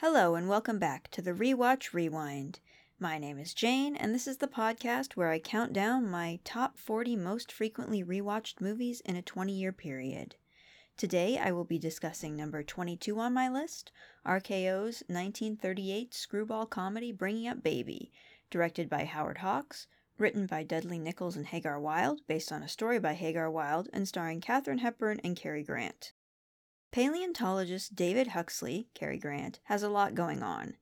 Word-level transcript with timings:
Hello, 0.00 0.36
and 0.36 0.48
welcome 0.48 0.78
back 0.78 1.10
to 1.10 1.20
the 1.20 1.32
Rewatch 1.32 1.92
Rewind. 1.92 2.60
My 3.00 3.18
name 3.18 3.36
is 3.36 3.52
Jane, 3.52 3.96
and 3.96 4.14
this 4.14 4.28
is 4.28 4.36
the 4.36 4.46
podcast 4.46 5.16
where 5.16 5.32
I 5.32 5.40
count 5.40 5.72
down 5.72 6.08
my 6.08 6.38
top 6.44 6.78
40 6.78 7.16
most 7.16 7.50
frequently 7.50 8.04
rewatched 8.04 8.60
movies 8.60 9.00
in 9.00 9.16
a 9.16 9.22
20 9.22 9.52
year 9.52 9.72
period. 9.72 10.36
Today 10.96 11.36
I 11.36 11.50
will 11.50 11.64
be 11.64 11.80
discussing 11.80 12.36
number 12.36 12.62
22 12.62 13.18
on 13.18 13.34
my 13.34 13.48
list 13.48 13.90
RKO's 14.24 15.02
1938 15.08 16.14
screwball 16.14 16.66
comedy 16.66 17.10
Bringing 17.10 17.48
Up 17.48 17.64
Baby, 17.64 18.12
directed 18.50 18.88
by 18.88 19.04
Howard 19.04 19.38
Hawks, 19.38 19.88
written 20.16 20.46
by 20.46 20.62
Dudley 20.62 21.00
Nichols 21.00 21.36
and 21.36 21.46
Hagar 21.46 21.80
Wilde, 21.80 22.20
based 22.28 22.52
on 22.52 22.62
a 22.62 22.68
story 22.68 23.00
by 23.00 23.14
Hagar 23.14 23.50
Wilde, 23.50 23.88
and 23.92 24.06
starring 24.06 24.40
Katharine 24.40 24.78
Hepburn 24.78 25.18
and 25.24 25.34
Cary 25.34 25.64
Grant. 25.64 26.12
Paleontologist 26.90 27.94
David 27.94 28.28
Huxley, 28.28 28.88
Cary 28.94 29.18
Grant, 29.18 29.60
has 29.64 29.82
a 29.82 29.90
lot 29.90 30.14
going 30.14 30.42
on. 30.42 30.76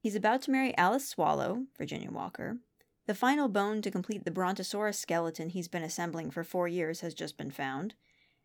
He's 0.00 0.16
about 0.16 0.42
to 0.42 0.50
marry 0.50 0.76
Alice 0.76 1.08
Swallow, 1.08 1.66
Virginia 1.78 2.10
Walker. 2.10 2.58
The 3.06 3.14
final 3.14 3.48
bone 3.48 3.80
to 3.82 3.90
complete 3.90 4.24
the 4.24 4.32
Brontosaurus 4.32 4.98
skeleton 4.98 5.50
he's 5.50 5.68
been 5.68 5.84
assembling 5.84 6.32
for 6.32 6.42
four 6.42 6.66
years 6.66 7.00
has 7.00 7.14
just 7.14 7.38
been 7.38 7.52
found. 7.52 7.94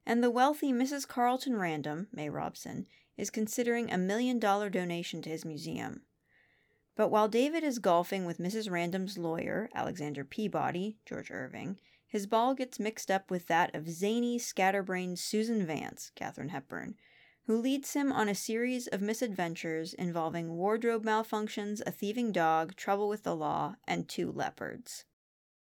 And 0.06 0.24
the 0.24 0.30
wealthy 0.30 0.72
Mrs. 0.72 1.08
Carlton 1.08 1.58
Random, 1.58 2.08
May 2.14 2.30
Robson, 2.30 2.88
is 3.18 3.32
considering 3.32 3.92
a 3.92 3.98
million 3.98 4.38
dollar 4.38 4.70
donation 4.70 5.24
to 5.24 5.30
his 5.30 5.44
museum. 5.44 6.02
But 6.96 7.10
while 7.10 7.28
David 7.28 7.64
is 7.64 7.80
golfing 7.80 8.26
with 8.26 8.38
Mrs. 8.38 8.70
Random's 8.70 9.18
lawyer, 9.18 9.70
Alexander 9.74 10.24
Peabody, 10.24 10.98
George 11.06 11.32
Irving, 11.32 11.80
his 12.12 12.28
ball 12.28 12.54
gets 12.54 12.78
mixed 12.78 13.10
up 13.10 13.32
with 13.32 13.48
that 13.48 13.74
of 13.74 13.90
zany, 13.90 14.38
scatterbrained 14.38 15.18
Susan 15.18 15.66
Vance, 15.66 16.12
Katharine 16.14 16.50
Hepburn, 16.50 16.96
who 17.48 17.56
leads 17.58 17.94
him 17.94 18.12
on 18.12 18.28
a 18.28 18.36
series 18.36 18.88
of 18.88 19.02
misadventures 19.02 19.94
involving 19.94 20.58
wardrobe 20.58 21.06
malfunctions, 21.06 21.82
a 21.86 21.92
thieving 21.92 22.34
dog, 22.34 22.76
trouble 22.76 23.08
with 23.08 23.24
the 23.24 23.34
law, 23.34 23.76
and 23.88 24.10
two 24.10 24.30
leopards. 24.30 25.06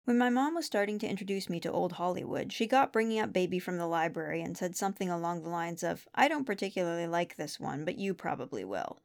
When 0.06 0.18
my 0.18 0.30
mom 0.30 0.56
was 0.56 0.66
starting 0.66 1.00
to 1.00 1.08
introduce 1.08 1.50
me 1.50 1.60
to 1.60 1.72
old 1.72 1.92
Hollywood, 1.92 2.54
she 2.54 2.66
got 2.66 2.94
bringing 2.94 3.20
up 3.20 3.34
Baby 3.34 3.60
from 3.60 3.78
the 3.78 3.86
library 3.86 4.42
and 4.42 4.58
said 4.58 4.78
something 4.78 5.10
along 5.10 5.44
the 5.44 5.50
lines 5.50 5.84
of, 5.84 6.08
I 6.16 6.30
don't 6.30 6.46
particularly 6.46 7.08
like 7.08 7.36
this 7.36 7.60
one, 7.60 7.84
but 7.84 7.98
you 7.98 8.14
probably 8.14 8.64
will. 8.64 9.02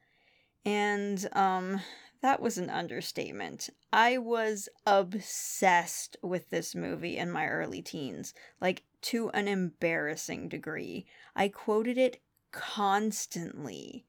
And, 0.64 1.28
um, 1.32 1.80
that 2.22 2.40
was 2.40 2.58
an 2.58 2.70
understatement. 2.70 3.70
I 3.92 4.18
was 4.18 4.68
obsessed 4.86 6.16
with 6.22 6.50
this 6.50 6.74
movie 6.74 7.16
in 7.16 7.30
my 7.30 7.46
early 7.46 7.82
teens, 7.82 8.34
like 8.60 8.84
to 9.02 9.30
an 9.30 9.48
embarrassing 9.48 10.48
degree. 10.48 11.06
I 11.34 11.48
quoted 11.48 11.98
it 11.98 12.20
constantly. 12.52 14.06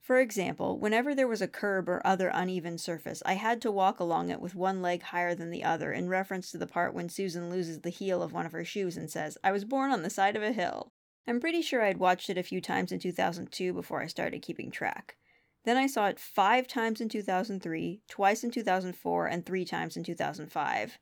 For 0.00 0.18
example, 0.18 0.78
whenever 0.78 1.14
there 1.14 1.28
was 1.28 1.40
a 1.40 1.48
curb 1.48 1.88
or 1.88 2.04
other 2.04 2.28
uneven 2.34 2.76
surface, 2.76 3.22
I 3.24 3.34
had 3.34 3.62
to 3.62 3.70
walk 3.70 4.00
along 4.00 4.30
it 4.30 4.40
with 4.40 4.54
one 4.54 4.82
leg 4.82 5.02
higher 5.02 5.34
than 5.34 5.50
the 5.50 5.62
other 5.62 5.92
in 5.92 6.08
reference 6.08 6.50
to 6.50 6.58
the 6.58 6.66
part 6.66 6.92
when 6.92 7.08
Susan 7.08 7.50
loses 7.50 7.80
the 7.80 7.90
heel 7.90 8.20
of 8.20 8.32
one 8.32 8.44
of 8.44 8.52
her 8.52 8.64
shoes 8.64 8.96
and 8.96 9.08
says, 9.08 9.38
I 9.44 9.52
was 9.52 9.64
born 9.64 9.92
on 9.92 10.02
the 10.02 10.10
side 10.10 10.34
of 10.34 10.42
a 10.42 10.52
hill. 10.52 10.92
I'm 11.26 11.38
pretty 11.38 11.62
sure 11.62 11.82
I'd 11.82 11.98
watched 11.98 12.28
it 12.30 12.36
a 12.38 12.42
few 12.42 12.60
times 12.60 12.90
in 12.90 12.98
2002 12.98 13.72
before 13.72 14.02
I 14.02 14.06
started 14.08 14.42
keeping 14.42 14.72
track. 14.72 15.16
Then 15.64 15.76
I 15.76 15.86
saw 15.86 16.08
it 16.08 16.18
five 16.18 16.66
times 16.66 17.00
in 17.00 17.08
2003, 17.08 18.00
twice 18.08 18.42
in 18.42 18.50
2004, 18.50 19.26
and 19.26 19.46
three 19.46 19.64
times 19.64 19.96
in 19.96 20.02
2005. 20.02 20.98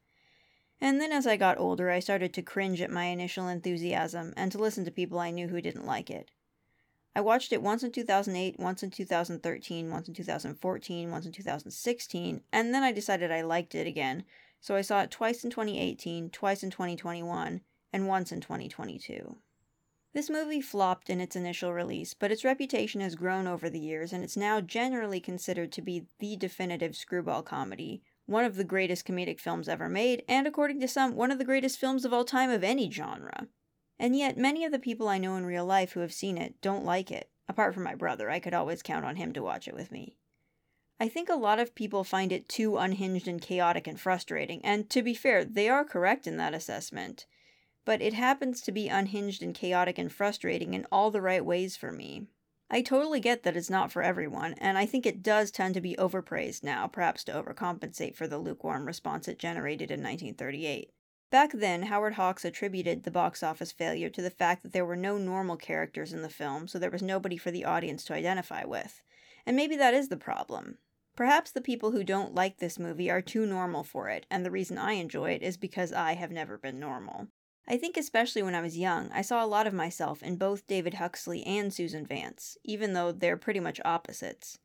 And 0.83 1.01
then 1.01 1.13
as 1.13 1.27
I 1.27 1.37
got 1.37 1.59
older, 1.59 1.91
I 1.91 2.01
started 2.01 2.33
to 2.35 2.43
cringe 2.43 2.81
at 2.81 2.91
my 2.91 3.05
initial 3.07 3.49
enthusiasm 3.49 4.33
and 4.37 4.51
to 4.53 4.59
listen 4.59 4.85
to 4.85 4.91
people 4.91 5.19
I 5.19 5.31
knew 5.31 5.49
who 5.49 5.61
didn't 5.61 5.87
like 5.87 6.11
it. 6.11 6.31
I 7.15 7.21
watched 7.21 7.53
it 7.53 7.63
once 7.63 7.83
in 7.83 7.91
2008, 7.91 8.59
once 8.59 8.83
in 8.83 8.91
2013, 8.91 9.91
once 9.91 10.09
in 10.09 10.15
2014, 10.15 11.11
once 11.11 11.27
in 11.27 11.33
2016, 11.33 12.43
and 12.53 12.75
then 12.75 12.83
I 12.83 12.93
decided 12.93 13.33
I 13.33 13.43
liked 13.43 13.75
it 13.75 13.87
again, 13.87 14.25
so 14.61 14.77
I 14.77 14.83
saw 14.83 15.03
it 15.03 15.11
twice 15.11 15.43
in 15.43 15.51
2018, 15.51 16.31
twice 16.31 16.63
in 16.63 16.71
2021, 16.71 17.63
and 17.93 18.09
once 18.09 18.31
in 18.31 18.41
2022. 18.41 19.37
This 20.13 20.29
movie 20.29 20.61
flopped 20.61 21.09
in 21.09 21.21
its 21.21 21.37
initial 21.37 21.73
release, 21.73 22.15
but 22.15 22.33
its 22.33 22.45
reputation 22.45 23.01
has 23.01 23.15
grown 23.15 23.47
over 23.47 23.71
the 23.71 23.79
years 23.79 24.13
and 24.13 24.25
it's 24.25 24.37
now 24.37 24.61
generally 24.61 25.21
considered 25.21 25.71
to 25.73 25.83
be 25.83 26.07
the 26.19 26.35
definitive 26.35 26.97
screwball 26.97 27.45
comedy, 27.45 28.03
one 28.27 28.45
of 28.45 28.57
the 28.57 28.65
greatest 28.65 29.07
comedic 29.07 29.39
films 29.39 29.69
ever 29.69 29.89
made, 29.89 30.25
and 30.29 30.49
according 30.49 30.81
to 30.81 30.89
some, 30.89 31.15
one 31.15 31.31
of 31.31 31.39
the 31.39 31.45
greatest 31.45 31.79
films 31.79 32.05
of 32.05 32.13
all 32.13 32.25
time 32.25 32.51
of 32.51 32.65
any 32.65 32.91
genre. 32.91 33.47
And 34.01 34.17
yet, 34.17 34.37
many 34.37 34.65
of 34.65 34.73
the 34.73 34.81
people 34.81 35.09
I 35.09 35.19
know 35.19 35.37
in 35.37 35.47
real 35.47 35.65
life 35.65 35.93
who 35.93 36.01
have 36.01 36.13
seen 36.13 36.39
it 36.39 36.61
don't 36.61 36.85
like 36.85 37.13
it. 37.13 37.31
Apart 37.49 37.75
from 37.75 37.85
my 37.85 37.95
brother, 37.95 38.31
I 38.31 38.41
could 38.41 38.55
always 38.55 38.83
count 38.83 39.05
on 39.05 39.17
him 39.17 39.33
to 39.35 39.43
watch 39.43 39.69
it 39.69 39.75
with 39.75 39.93
me. 39.93 40.17
I 40.99 41.09
think 41.09 41.29
a 41.29 41.35
lot 41.35 41.61
of 41.61 41.75
people 41.75 42.03
find 42.03 42.33
it 42.33 42.49
too 42.49 42.77
unhinged 42.77 43.29
and 43.29 43.41
chaotic 43.41 43.87
and 43.87 43.99
frustrating, 44.01 44.61
and 44.65 44.91
to 44.91 45.03
be 45.03 45.15
fair, 45.15 45.45
they 45.45 45.69
are 45.69 45.85
correct 45.85 46.27
in 46.27 46.37
that 46.37 46.55
assessment 46.55 47.27
but 47.85 48.03
it 48.03 48.13
happens 48.15 48.61
to 48.61 48.73
be 48.73 48.89
unhinged 48.89 49.43
and 49.43 49.55
chaotic 49.55 49.99
and 49.99 50.13
frustrating 50.13 50.75
in 50.75 50.87
all 50.93 51.11
the 51.11 51.23
right 51.23 51.45
ways 51.45 51.77
for 51.77 51.93
me. 51.93 52.27
I 52.73 52.83
totally 52.83 53.19
get 53.19 53.43
that 53.43 53.57
it's 53.57 53.69
not 53.69 53.91
for 53.91 54.03
everyone, 54.03 54.55
and 54.59 54.79
I 54.79 54.87
think 54.87 55.05
it 55.05 55.25
does 55.25 55.51
tend 55.51 55.75
to 55.75 55.81
be 55.81 55.97
overpraised 55.97 56.63
now, 56.63 56.87
perhaps 56.87 57.25
to 57.25 57.33
overcompensate 57.33 58.15
for 58.15 58.29
the 58.29 58.39
lukewarm 58.39 58.87
response 58.87 59.27
it 59.27 59.41
generated 59.41 59.91
in 59.91 60.01
1938. 60.01 60.91
Back 61.31 61.53
then, 61.53 61.85
Howard 61.85 62.15
Hawks 62.15 62.45
attributed 62.45 63.03
the 63.03 63.11
box 63.11 63.43
office 63.43 63.73
failure 63.73 64.09
to 64.11 64.23
the 64.23 64.31
fact 64.31 64.63
that 64.63 64.73
there 64.73 64.85
were 64.85 64.97
no 64.97 65.19
normal 65.19 65.57
characters 65.57 66.13
in 66.13 66.23
the 66.23 66.29
film, 66.29 66.69
so 66.69 66.79
there 66.79 66.91
was 66.91 67.03
nobody 67.03 67.37
for 67.37 67.51
the 67.51 67.65
audience 67.65 68.05
to 68.05 68.15
identify 68.15 68.65
with. 68.65 69.03
And 69.47 69.57
maybe 69.57 69.77
that 69.77 69.95
is 69.95 70.09
the 70.09 70.17
problem. 70.17 70.79
Perhaps 71.17 71.51
the 71.51 71.61
people 71.61 71.91
who 71.91 72.05
don't 72.05 72.35
like 72.35 72.59
this 72.59 72.79
movie 72.79 73.11
are 73.11 73.21
too 73.21 73.47
normal 73.47 73.83
for 73.83 74.09
it, 74.09 74.27
and 74.31 74.45
the 74.45 74.51
reason 74.51 74.79
I 74.79 74.93
enjoy 74.93 75.31
it 75.33 75.43
is 75.43 75.57
because 75.57 75.93
I 75.93 76.15
have 76.15 76.31
never 76.31 76.57
been 76.57 76.79
normal. 76.79 77.29
I 77.71 77.77
think, 77.77 77.97
especially 77.97 78.43
when 78.43 78.57
I 78.57 78.63
was 78.63 78.77
young, 78.77 79.13
I 79.13 79.23
saw 79.23 79.45
a 79.45 79.47
lot 79.47 79.69
of 79.69 79.73
myself 79.73 80.25
in 80.25 80.35
both 80.35 80.67
David 80.67 80.95
Huxley 80.95 81.45
and 81.45 81.73
Susan 81.73 82.05
Vance, 82.05 82.59
even 82.65 82.95
though 82.95 83.13
they're 83.13 83.37
pretty 83.37 83.61
much 83.61 83.81
opposites. 83.85 84.59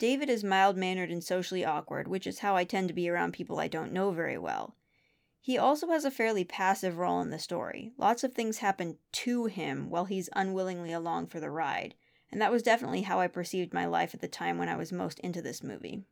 David 0.00 0.28
is 0.28 0.42
mild 0.42 0.76
mannered 0.76 1.12
and 1.12 1.22
socially 1.22 1.64
awkward, 1.64 2.08
which 2.08 2.26
is 2.26 2.40
how 2.40 2.56
I 2.56 2.64
tend 2.64 2.88
to 2.88 2.94
be 2.94 3.08
around 3.08 3.34
people 3.34 3.60
I 3.60 3.68
don't 3.68 3.92
know 3.92 4.10
very 4.10 4.36
well. 4.36 4.74
He 5.40 5.56
also 5.58 5.90
has 5.90 6.04
a 6.04 6.10
fairly 6.10 6.42
passive 6.42 6.98
role 6.98 7.20
in 7.20 7.30
the 7.30 7.38
story. 7.38 7.92
Lots 7.96 8.24
of 8.24 8.32
things 8.34 8.58
happen 8.58 8.98
to 9.12 9.44
him 9.44 9.88
while 9.88 10.06
he's 10.06 10.28
unwillingly 10.32 10.92
along 10.92 11.28
for 11.28 11.38
the 11.38 11.50
ride, 11.50 11.94
and 12.32 12.42
that 12.42 12.50
was 12.50 12.64
definitely 12.64 13.02
how 13.02 13.20
I 13.20 13.28
perceived 13.28 13.72
my 13.72 13.86
life 13.86 14.12
at 14.12 14.20
the 14.20 14.26
time 14.26 14.58
when 14.58 14.68
I 14.68 14.74
was 14.74 14.90
most 14.90 15.20
into 15.20 15.40
this 15.40 15.62
movie. 15.62 16.02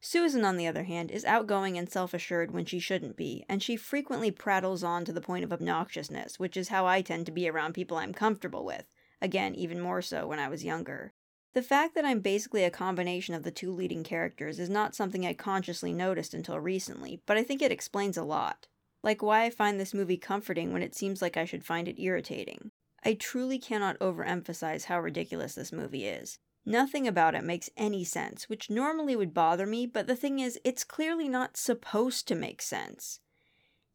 Susan, 0.00 0.44
on 0.44 0.56
the 0.56 0.66
other 0.66 0.84
hand, 0.84 1.10
is 1.10 1.24
outgoing 1.24 1.76
and 1.76 1.90
self 1.90 2.14
assured 2.14 2.52
when 2.52 2.64
she 2.64 2.78
shouldn't 2.78 3.16
be, 3.16 3.44
and 3.48 3.62
she 3.62 3.76
frequently 3.76 4.30
prattles 4.30 4.84
on 4.84 5.04
to 5.04 5.12
the 5.12 5.20
point 5.20 5.44
of 5.44 5.50
obnoxiousness, 5.50 6.38
which 6.38 6.56
is 6.56 6.68
how 6.68 6.86
I 6.86 7.02
tend 7.02 7.26
to 7.26 7.32
be 7.32 7.48
around 7.48 7.72
people 7.72 7.96
I'm 7.96 8.14
comfortable 8.14 8.64
with. 8.64 8.84
Again, 9.20 9.54
even 9.56 9.80
more 9.80 10.00
so 10.00 10.26
when 10.26 10.38
I 10.38 10.48
was 10.48 10.64
younger. 10.64 11.12
The 11.54 11.62
fact 11.62 11.96
that 11.96 12.04
I'm 12.04 12.20
basically 12.20 12.62
a 12.62 12.70
combination 12.70 13.34
of 13.34 13.42
the 13.42 13.50
two 13.50 13.72
leading 13.72 14.04
characters 14.04 14.60
is 14.60 14.68
not 14.68 14.94
something 14.94 15.26
I 15.26 15.32
consciously 15.32 15.92
noticed 15.92 16.34
until 16.34 16.60
recently, 16.60 17.20
but 17.26 17.36
I 17.36 17.42
think 17.42 17.60
it 17.60 17.72
explains 17.72 18.16
a 18.16 18.22
lot. 18.22 18.68
Like 19.02 19.22
why 19.22 19.44
I 19.44 19.50
find 19.50 19.80
this 19.80 19.94
movie 19.94 20.16
comforting 20.16 20.72
when 20.72 20.82
it 20.82 20.94
seems 20.94 21.20
like 21.20 21.36
I 21.36 21.44
should 21.44 21.64
find 21.64 21.88
it 21.88 22.00
irritating. 22.00 22.70
I 23.04 23.14
truly 23.14 23.58
cannot 23.58 23.98
overemphasize 23.98 24.84
how 24.84 25.00
ridiculous 25.00 25.54
this 25.54 25.72
movie 25.72 26.06
is. 26.06 26.38
Nothing 26.68 27.08
about 27.08 27.34
it 27.34 27.44
makes 27.44 27.70
any 27.78 28.04
sense, 28.04 28.50
which 28.50 28.68
normally 28.68 29.16
would 29.16 29.32
bother 29.32 29.64
me, 29.64 29.86
but 29.86 30.06
the 30.06 30.14
thing 30.14 30.38
is, 30.38 30.60
it's 30.64 30.84
clearly 30.84 31.26
not 31.26 31.56
supposed 31.56 32.28
to 32.28 32.34
make 32.34 32.60
sense. 32.60 33.20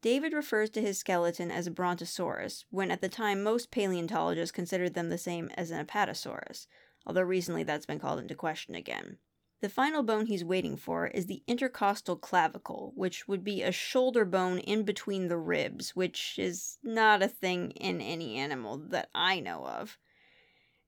David 0.02 0.32
refers 0.32 0.70
to 0.70 0.80
his 0.80 0.98
skeleton 0.98 1.52
as 1.52 1.68
a 1.68 1.70
brontosaurus, 1.70 2.64
when 2.70 2.90
at 2.90 3.00
the 3.00 3.08
time 3.08 3.44
most 3.44 3.70
paleontologists 3.70 4.50
considered 4.50 4.94
them 4.94 5.08
the 5.08 5.18
same 5.18 5.52
as 5.56 5.70
an 5.70 5.86
apatosaurus, 5.86 6.66
although 7.06 7.22
recently 7.22 7.62
that's 7.62 7.86
been 7.86 8.00
called 8.00 8.18
into 8.18 8.34
question 8.34 8.74
again. 8.74 9.18
The 9.60 9.68
final 9.68 10.02
bone 10.02 10.26
he's 10.26 10.44
waiting 10.44 10.76
for 10.76 11.06
is 11.06 11.26
the 11.26 11.44
intercostal 11.46 12.16
clavicle, 12.16 12.92
which 12.96 13.28
would 13.28 13.44
be 13.44 13.62
a 13.62 13.70
shoulder 13.70 14.24
bone 14.24 14.58
in 14.58 14.82
between 14.82 15.28
the 15.28 15.38
ribs, 15.38 15.94
which 15.94 16.40
is 16.40 16.78
not 16.82 17.22
a 17.22 17.28
thing 17.28 17.70
in 17.70 18.00
any 18.00 18.34
animal 18.34 18.78
that 18.88 19.10
I 19.14 19.38
know 19.38 19.64
of. 19.64 19.96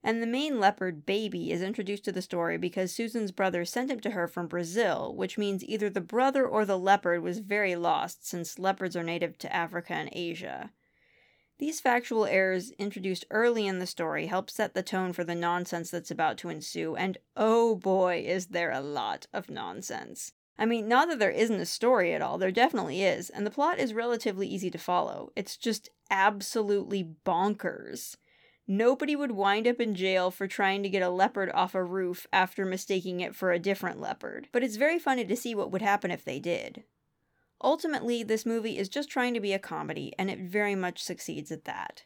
And 0.03 0.21
the 0.21 0.27
main 0.27 0.59
leopard, 0.59 1.05
Baby, 1.05 1.51
is 1.51 1.61
introduced 1.61 2.05
to 2.05 2.11
the 2.11 2.21
story 2.21 2.57
because 2.57 2.93
Susan's 2.93 3.31
brother 3.31 3.65
sent 3.65 3.91
him 3.91 3.99
to 4.01 4.11
her 4.11 4.27
from 4.27 4.47
Brazil, 4.47 5.13
which 5.15 5.37
means 5.37 5.65
either 5.65 5.89
the 5.89 6.01
brother 6.01 6.47
or 6.47 6.65
the 6.65 6.77
leopard 6.77 7.23
was 7.23 7.39
very 7.39 7.75
lost, 7.75 8.27
since 8.27 8.59
leopards 8.59 8.95
are 8.95 9.03
native 9.03 9.37
to 9.39 9.53
Africa 9.53 9.93
and 9.93 10.09
Asia. 10.11 10.71
These 11.59 11.81
factual 11.81 12.25
errors 12.25 12.69
introduced 12.77 13.25
early 13.31 13.65
in 13.65 13.79
the 13.79 13.87
story 13.87 14.27
help 14.27 14.51
set 14.51 14.75
the 14.75 14.83
tone 14.83 15.11
for 15.11 15.23
the 15.23 15.33
nonsense 15.33 15.89
that's 15.89 16.11
about 16.11 16.37
to 16.37 16.49
ensue, 16.49 16.95
and 16.95 17.17
oh 17.35 17.75
boy, 17.75 18.23
is 18.25 18.47
there 18.47 18.71
a 18.71 18.81
lot 18.81 19.25
of 19.33 19.49
nonsense. 19.49 20.33
I 20.59 20.67
mean, 20.67 20.87
not 20.87 21.07
that 21.09 21.17
there 21.17 21.31
isn't 21.31 21.59
a 21.59 21.65
story 21.65 22.13
at 22.13 22.21
all, 22.21 22.37
there 22.37 22.51
definitely 22.51 23.03
is, 23.03 23.31
and 23.31 23.45
the 23.45 23.51
plot 23.51 23.79
is 23.79 23.95
relatively 23.95 24.47
easy 24.47 24.69
to 24.69 24.77
follow. 24.77 25.31
It's 25.35 25.57
just 25.57 25.89
absolutely 26.11 27.03
bonkers. 27.25 28.17
Nobody 28.67 29.15
would 29.15 29.31
wind 29.31 29.67
up 29.67 29.79
in 29.79 29.95
jail 29.95 30.29
for 30.29 30.47
trying 30.47 30.83
to 30.83 30.89
get 30.89 31.01
a 31.01 31.09
leopard 31.09 31.49
off 31.53 31.73
a 31.73 31.83
roof 31.83 32.27
after 32.33 32.65
mistaking 32.65 33.21
it 33.21 33.35
for 33.35 33.51
a 33.51 33.59
different 33.59 33.99
leopard. 33.99 34.47
But 34.51 34.63
it's 34.63 34.75
very 34.75 34.99
funny 34.99 35.25
to 35.25 35.35
see 35.35 35.55
what 35.55 35.71
would 35.71 35.81
happen 35.81 36.11
if 36.11 36.25
they 36.25 36.39
did. 36.39 36.83
Ultimately, 37.63 38.23
this 38.23 38.45
movie 38.45 38.77
is 38.77 38.89
just 38.89 39.09
trying 39.09 39.33
to 39.33 39.39
be 39.39 39.53
a 39.53 39.59
comedy, 39.59 40.13
and 40.19 40.29
it 40.29 40.39
very 40.39 40.75
much 40.75 41.03
succeeds 41.03 41.51
at 41.51 41.65
that. 41.65 42.03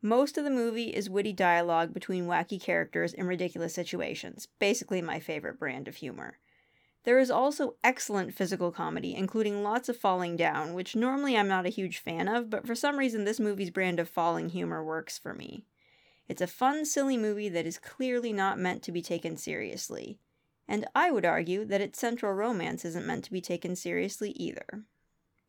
Most 0.00 0.38
of 0.38 0.44
the 0.44 0.50
movie 0.50 0.88
is 0.88 1.10
witty 1.10 1.34
dialogue 1.34 1.92
between 1.92 2.26
wacky 2.26 2.58
characters 2.58 3.12
in 3.12 3.26
ridiculous 3.26 3.74
situations, 3.74 4.48
basically 4.58 5.02
my 5.02 5.20
favorite 5.20 5.58
brand 5.58 5.88
of 5.88 5.96
humor. 5.96 6.38
There 7.04 7.18
is 7.18 7.30
also 7.30 7.76
excellent 7.84 8.34
physical 8.34 8.72
comedy, 8.72 9.14
including 9.14 9.62
lots 9.62 9.88
of 9.88 9.96
falling 9.96 10.36
down, 10.36 10.72
which 10.72 10.96
normally 10.96 11.36
I'm 11.36 11.48
not 11.48 11.66
a 11.66 11.70
huge 11.70 11.98
fan 11.98 12.28
of, 12.28 12.48
but 12.48 12.66
for 12.66 12.74
some 12.74 12.98
reason 12.98 13.24
this 13.24 13.40
movie's 13.40 13.70
brand 13.70 13.98
of 14.00 14.08
falling 14.08 14.50
humor 14.50 14.82
works 14.84 15.18
for 15.18 15.34
me. 15.34 15.64
It's 16.30 16.40
a 16.40 16.46
fun, 16.46 16.84
silly 16.84 17.16
movie 17.16 17.48
that 17.48 17.66
is 17.66 17.76
clearly 17.76 18.32
not 18.32 18.56
meant 18.56 18.84
to 18.84 18.92
be 18.92 19.02
taken 19.02 19.36
seriously. 19.36 20.20
And 20.68 20.86
I 20.94 21.10
would 21.10 21.24
argue 21.24 21.64
that 21.64 21.80
its 21.80 21.98
central 21.98 22.32
romance 22.32 22.84
isn't 22.84 23.04
meant 23.04 23.24
to 23.24 23.32
be 23.32 23.40
taken 23.40 23.74
seriously 23.74 24.30
either. 24.36 24.84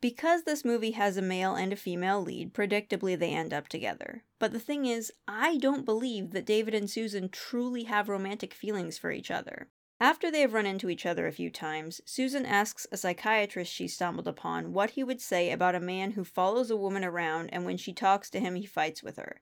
Because 0.01 0.41
this 0.41 0.65
movie 0.65 0.91
has 0.91 1.17
a 1.17 1.21
male 1.21 1.53
and 1.53 1.71
a 1.71 1.75
female 1.75 2.19
lead, 2.19 2.55
predictably 2.55 3.15
they 3.15 3.31
end 3.31 3.53
up 3.53 3.67
together. 3.67 4.23
But 4.39 4.53
the 4.53 4.59
thing 4.59 4.87
is, 4.87 5.13
I 5.27 5.57
don't 5.57 5.85
believe 5.85 6.31
that 6.31 6.47
David 6.47 6.73
and 6.73 6.89
Susan 6.89 7.29
truly 7.29 7.83
have 7.83 8.09
romantic 8.09 8.51
feelings 8.51 8.97
for 8.97 9.11
each 9.11 9.29
other. 9.29 9.67
After 9.99 10.31
they 10.31 10.41
have 10.41 10.53
run 10.53 10.65
into 10.65 10.89
each 10.89 11.05
other 11.05 11.27
a 11.27 11.31
few 11.31 11.51
times, 11.51 12.01
Susan 12.05 12.43
asks 12.43 12.87
a 12.91 12.97
psychiatrist 12.97 13.71
she 13.71 13.87
stumbled 13.87 14.27
upon 14.27 14.73
what 14.73 14.89
he 14.89 15.03
would 15.03 15.21
say 15.21 15.51
about 15.51 15.75
a 15.75 15.79
man 15.79 16.13
who 16.13 16.23
follows 16.23 16.71
a 16.71 16.75
woman 16.75 17.03
around 17.05 17.51
and 17.53 17.65
when 17.65 17.77
she 17.77 17.93
talks 17.93 18.31
to 18.31 18.39
him, 18.39 18.55
he 18.55 18.65
fights 18.65 19.03
with 19.03 19.17
her. 19.17 19.41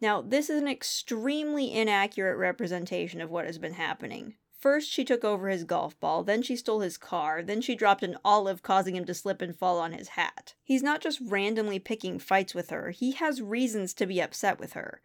Now, 0.00 0.22
this 0.22 0.48
is 0.48 0.60
an 0.60 0.68
extremely 0.68 1.72
inaccurate 1.72 2.36
representation 2.36 3.20
of 3.20 3.30
what 3.30 3.46
has 3.46 3.58
been 3.58 3.74
happening. 3.74 4.34
First, 4.58 4.90
she 4.90 5.04
took 5.04 5.24
over 5.24 5.48
his 5.48 5.62
golf 5.64 5.98
ball, 6.00 6.24
then 6.24 6.42
she 6.42 6.56
stole 6.56 6.80
his 6.80 6.98
car, 6.98 7.42
then 7.42 7.60
she 7.60 7.76
dropped 7.76 8.02
an 8.02 8.16
olive, 8.24 8.62
causing 8.62 8.96
him 8.96 9.04
to 9.04 9.14
slip 9.14 9.40
and 9.40 9.56
fall 9.56 9.78
on 9.78 9.92
his 9.92 10.08
hat. 10.08 10.54
He's 10.64 10.82
not 10.82 11.00
just 11.00 11.20
randomly 11.24 11.78
picking 11.78 12.18
fights 12.18 12.54
with 12.54 12.70
her, 12.70 12.90
he 12.90 13.12
has 13.12 13.40
reasons 13.40 13.94
to 13.94 14.06
be 14.06 14.20
upset 14.20 14.58
with 14.58 14.72
her. 14.72 15.00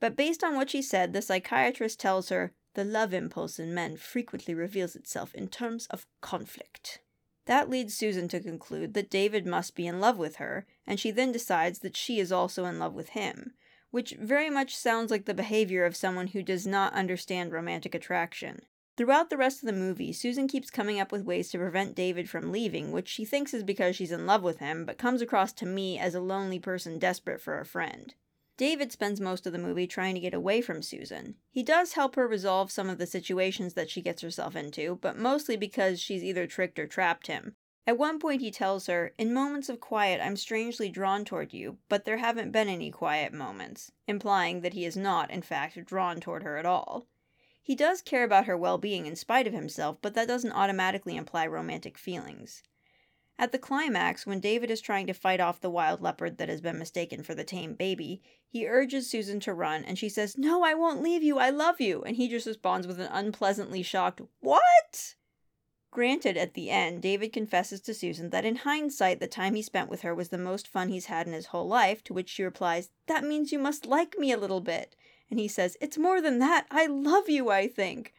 But 0.00 0.16
based 0.16 0.44
on 0.44 0.54
what 0.54 0.70
she 0.70 0.82
said, 0.82 1.12
the 1.12 1.22
psychiatrist 1.22 1.98
tells 1.98 2.28
her 2.28 2.52
the 2.74 2.84
love 2.84 3.14
impulse 3.14 3.58
in 3.58 3.74
men 3.74 3.96
frequently 3.96 4.54
reveals 4.54 4.94
itself 4.94 5.34
in 5.34 5.48
terms 5.48 5.86
of 5.86 6.06
conflict. 6.20 7.00
That 7.46 7.70
leads 7.70 7.94
Susan 7.94 8.28
to 8.28 8.40
conclude 8.40 8.94
that 8.94 9.10
David 9.10 9.46
must 9.46 9.74
be 9.74 9.86
in 9.86 9.98
love 9.98 10.18
with 10.18 10.36
her, 10.36 10.66
and 10.86 11.00
she 11.00 11.10
then 11.10 11.32
decides 11.32 11.80
that 11.80 11.96
she 11.96 12.20
is 12.20 12.30
also 12.30 12.64
in 12.66 12.78
love 12.78 12.94
with 12.94 13.10
him, 13.10 13.54
which 13.90 14.16
very 14.20 14.50
much 14.50 14.76
sounds 14.76 15.10
like 15.10 15.24
the 15.24 15.34
behavior 15.34 15.84
of 15.84 15.96
someone 15.96 16.28
who 16.28 16.42
does 16.42 16.66
not 16.66 16.92
understand 16.92 17.52
romantic 17.52 17.94
attraction. 17.94 18.62
Throughout 18.96 19.30
the 19.30 19.36
rest 19.36 19.62
of 19.62 19.66
the 19.66 19.72
movie, 19.72 20.12
Susan 20.12 20.46
keeps 20.46 20.70
coming 20.70 21.00
up 21.00 21.10
with 21.10 21.24
ways 21.24 21.48
to 21.50 21.58
prevent 21.58 21.94
David 21.94 22.28
from 22.28 22.52
leaving, 22.52 22.92
which 22.92 23.08
she 23.08 23.24
thinks 23.24 23.54
is 23.54 23.62
because 23.62 23.96
she's 23.96 24.12
in 24.12 24.26
love 24.26 24.42
with 24.42 24.58
him, 24.58 24.84
but 24.84 24.98
comes 24.98 25.22
across 25.22 25.52
to 25.54 25.66
me 25.66 25.98
as 25.98 26.14
a 26.14 26.20
lonely 26.20 26.58
person 26.58 26.98
desperate 26.98 27.40
for 27.40 27.58
a 27.58 27.64
friend. 27.64 28.14
David 28.58 28.92
spends 28.92 29.18
most 29.18 29.46
of 29.46 29.54
the 29.54 29.58
movie 29.58 29.86
trying 29.86 30.14
to 30.16 30.20
get 30.20 30.34
away 30.34 30.60
from 30.60 30.82
Susan. 30.82 31.36
He 31.50 31.62
does 31.62 31.94
help 31.94 32.14
her 32.16 32.28
resolve 32.28 32.70
some 32.70 32.90
of 32.90 32.98
the 32.98 33.06
situations 33.06 33.72
that 33.72 33.88
she 33.88 34.02
gets 34.02 34.20
herself 34.20 34.54
into, 34.54 34.98
but 35.00 35.16
mostly 35.16 35.56
because 35.56 35.98
she's 35.98 36.22
either 36.22 36.46
tricked 36.46 36.78
or 36.78 36.86
trapped 36.86 37.26
him. 37.26 37.56
At 37.86 37.98
one 37.98 38.18
point, 38.18 38.42
he 38.42 38.50
tells 38.50 38.86
her, 38.86 39.14
In 39.18 39.32
moments 39.32 39.68
of 39.68 39.80
quiet, 39.80 40.20
I'm 40.20 40.36
strangely 40.36 40.90
drawn 40.90 41.24
toward 41.24 41.52
you, 41.52 41.78
but 41.88 42.04
there 42.04 42.18
haven't 42.18 42.52
been 42.52 42.68
any 42.68 42.90
quiet 42.90 43.32
moments, 43.32 43.90
implying 44.06 44.60
that 44.60 44.74
he 44.74 44.84
is 44.84 44.96
not, 44.96 45.30
in 45.30 45.42
fact, 45.42 45.84
drawn 45.86 46.20
toward 46.20 46.42
her 46.42 46.56
at 46.56 46.66
all. 46.66 47.06
He 47.62 47.74
does 47.74 48.02
care 48.02 48.24
about 48.24 48.46
her 48.46 48.56
well 48.56 48.78
being 48.78 49.06
in 49.06 49.16
spite 49.16 49.46
of 49.46 49.52
himself, 49.52 49.98
but 50.02 50.14
that 50.14 50.28
doesn't 50.28 50.52
automatically 50.52 51.16
imply 51.16 51.46
romantic 51.46 51.96
feelings. 51.96 52.62
At 53.38 53.52
the 53.52 53.58
climax, 53.58 54.26
when 54.26 54.40
David 54.40 54.70
is 54.70 54.82
trying 54.82 55.06
to 55.06 55.14
fight 55.14 55.40
off 55.40 55.62
the 55.62 55.70
wild 55.70 56.02
leopard 56.02 56.36
that 56.36 56.50
has 56.50 56.60
been 56.60 56.78
mistaken 56.78 57.22
for 57.22 57.34
the 57.34 57.42
tame 57.42 57.72
baby, 57.72 58.20
he 58.46 58.68
urges 58.68 59.08
Susan 59.08 59.40
to 59.40 59.54
run, 59.54 59.82
and 59.84 59.98
she 59.98 60.10
says, 60.10 60.36
No, 60.36 60.62
I 60.62 60.74
won't 60.74 61.02
leave 61.02 61.22
you, 61.22 61.38
I 61.38 61.48
love 61.48 61.80
you. 61.80 62.02
And 62.02 62.16
he 62.16 62.28
just 62.28 62.46
responds 62.46 62.86
with 62.86 63.00
an 63.00 63.08
unpleasantly 63.10 63.82
shocked, 63.82 64.20
What? 64.40 65.14
Granted, 65.92 66.36
at 66.36 66.54
the 66.54 66.70
end, 66.70 67.02
David 67.02 67.32
confesses 67.32 67.80
to 67.80 67.94
Susan 67.94 68.30
that 68.30 68.44
in 68.44 68.56
hindsight, 68.56 69.18
the 69.18 69.26
time 69.26 69.56
he 69.56 69.62
spent 69.62 69.90
with 69.90 70.02
her 70.02 70.14
was 70.14 70.28
the 70.28 70.38
most 70.38 70.68
fun 70.68 70.88
he's 70.88 71.06
had 71.06 71.26
in 71.26 71.32
his 71.32 71.46
whole 71.46 71.66
life, 71.66 72.04
to 72.04 72.14
which 72.14 72.28
she 72.28 72.44
replies, 72.44 72.90
That 73.06 73.24
means 73.24 73.50
you 73.50 73.58
must 73.58 73.86
like 73.86 74.16
me 74.16 74.30
a 74.30 74.38
little 74.38 74.60
bit. 74.60 74.94
And 75.30 75.40
he 75.40 75.48
says, 75.48 75.76
It's 75.80 75.98
more 75.98 76.20
than 76.20 76.38
that. 76.38 76.66
I 76.70 76.86
love 76.86 77.28
you, 77.28 77.50
I 77.50 77.66
think. 77.66 78.14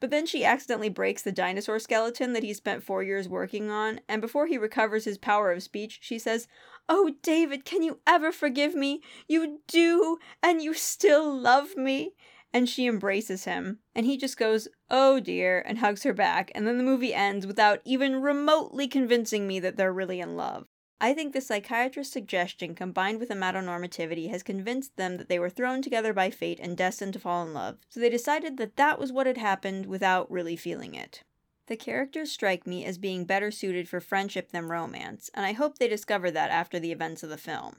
But 0.00 0.10
then 0.10 0.26
she 0.26 0.44
accidentally 0.44 0.90
breaks 0.90 1.22
the 1.22 1.32
dinosaur 1.32 1.78
skeleton 1.78 2.32
that 2.34 2.44
he 2.44 2.52
spent 2.52 2.84
four 2.84 3.02
years 3.02 3.28
working 3.28 3.70
on, 3.70 4.00
and 4.06 4.20
before 4.20 4.46
he 4.46 4.58
recovers 4.58 5.04
his 5.04 5.18
power 5.18 5.50
of 5.50 5.62
speech, 5.62 5.98
she 6.02 6.18
says, 6.18 6.46
Oh, 6.88 7.14
David, 7.22 7.64
can 7.64 7.82
you 7.82 8.00
ever 8.06 8.32
forgive 8.32 8.74
me? 8.74 9.02
You 9.26 9.60
do, 9.66 10.18
and 10.42 10.62
you 10.62 10.74
still 10.74 11.34
love 11.34 11.76
me. 11.76 12.14
And 12.58 12.68
she 12.68 12.88
embraces 12.88 13.44
him, 13.44 13.78
and 13.94 14.04
he 14.04 14.16
just 14.16 14.36
goes, 14.36 14.66
Oh 14.90 15.20
dear, 15.20 15.62
and 15.64 15.78
hugs 15.78 16.02
her 16.02 16.12
back, 16.12 16.50
and 16.56 16.66
then 16.66 16.76
the 16.76 16.82
movie 16.82 17.14
ends 17.14 17.46
without 17.46 17.80
even 17.84 18.20
remotely 18.20 18.88
convincing 18.88 19.46
me 19.46 19.60
that 19.60 19.76
they're 19.76 19.92
really 19.92 20.18
in 20.18 20.36
love. 20.36 20.66
I 21.00 21.14
think 21.14 21.32
the 21.32 21.40
psychiatrist's 21.40 22.12
suggestion 22.12 22.74
combined 22.74 23.20
with 23.20 23.28
amatonormativity 23.28 24.28
has 24.30 24.42
convinced 24.42 24.96
them 24.96 25.18
that 25.18 25.28
they 25.28 25.38
were 25.38 25.48
thrown 25.48 25.82
together 25.82 26.12
by 26.12 26.30
fate 26.30 26.58
and 26.60 26.76
destined 26.76 27.12
to 27.12 27.20
fall 27.20 27.46
in 27.46 27.54
love, 27.54 27.78
so 27.88 28.00
they 28.00 28.10
decided 28.10 28.56
that 28.56 28.74
that 28.74 28.98
was 28.98 29.12
what 29.12 29.28
had 29.28 29.38
happened 29.38 29.86
without 29.86 30.28
really 30.28 30.56
feeling 30.56 30.96
it. 30.96 31.22
The 31.68 31.76
characters 31.76 32.32
strike 32.32 32.66
me 32.66 32.84
as 32.84 32.98
being 32.98 33.24
better 33.24 33.52
suited 33.52 33.88
for 33.88 34.00
friendship 34.00 34.50
than 34.50 34.66
romance, 34.66 35.30
and 35.32 35.46
I 35.46 35.52
hope 35.52 35.78
they 35.78 35.86
discover 35.86 36.28
that 36.32 36.50
after 36.50 36.80
the 36.80 36.90
events 36.90 37.22
of 37.22 37.30
the 37.30 37.38
film. 37.38 37.76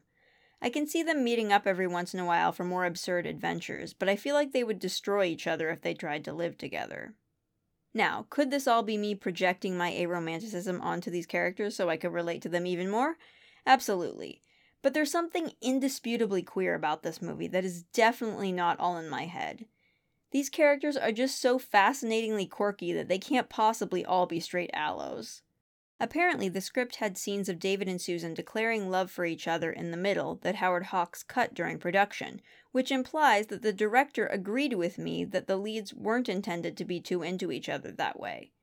I 0.61 0.69
can 0.69 0.88
see 0.88 1.03
them 1.03 1.23
meeting 1.23 1.53
up 1.53 1.65
every 1.65 1.88
once 1.88 2.13
in 2.13 2.19
a 2.19 2.25
while 2.25 2.51
for 2.51 2.63
more 2.65 2.85
absurd 2.85 3.25
adventures, 3.25 3.94
but 3.94 4.09
I 4.09 4.15
feel 4.15 4.35
like 4.35 4.51
they 4.51 4.63
would 4.63 4.79
destroy 4.79 5.25
each 5.25 5.47
other 5.47 5.69
if 5.69 5.81
they 5.81 5.94
tried 5.94 6.25
to 6.25 6.33
live 6.33 6.57
together. 6.57 7.15
Now, 7.94 8.27
could 8.29 8.51
this 8.51 8.67
all 8.67 8.83
be 8.83 8.97
me 8.97 9.15
projecting 9.15 9.77
my 9.77 9.91
aromanticism 9.91 10.81
onto 10.81 11.09
these 11.09 11.25
characters 11.25 11.75
so 11.75 11.89
I 11.89 11.97
could 11.97 12.13
relate 12.13 12.41
to 12.44 12.50
them 12.50 12.65
even 12.65 12.89
more? 12.89 13.17
Absolutely. 13.65 14.41
But 14.81 14.94
there's 14.94 15.11
something 15.11 15.51
indisputably 15.61 16.44
queer 16.44 16.75
about 16.75 17.03
this 17.03 17.21
movie 17.21 17.47
that 17.47 17.65
is 17.65 17.83
definitely 17.83 18.51
not 18.51 18.79
all 18.79 18.97
in 18.97 19.09
my 19.09 19.25
head. 19.25 19.65
These 20.31 20.50
characters 20.50 20.95
are 20.95 21.12
just 21.12 21.41
so 21.41 21.57
fascinatingly 21.57 22.45
quirky 22.45 22.94
that 22.94 23.07
they 23.07 23.17
can't 23.17 23.50
possibly 23.50 24.05
all 24.05 24.27
be 24.27 24.39
straight 24.39 24.69
allos. 24.74 25.41
Apparently, 26.01 26.48
the 26.48 26.62
script 26.62 26.98
had 26.98 27.18
scenes 27.18 27.50
of 27.50 27.60
David 27.60 27.89
and 27.89 28.00
Susan 28.00 28.34
declaring 28.34 28.89
love 28.89 29.12
for 29.12 29.25
each 29.25 29.48
other 29.48 29.72
in 29.72 29.91
the 29.91 29.98
middle 29.98 30.36
that 30.44 30.56
Howard 30.56 30.86
Hawks 30.86 31.24
cut 31.24 31.53
during 31.53 31.77
production, 31.77 32.41
which 32.72 32.89
implies 32.89 33.48
that 33.48 33.62
the 33.62 33.74
director 33.74 34.25
agreed 34.27 34.74
with 34.75 34.98
me 34.98 35.25
that 35.25 35.48
the 35.48 35.58
leads 35.58 35.94
weren't 35.94 36.29
intended 36.29 36.77
to 36.77 36.86
be 36.86 37.01
too 37.01 37.22
into 37.22 37.51
each 37.51 37.68
other 37.68 37.91
that 37.91 38.18
way. 38.18 38.53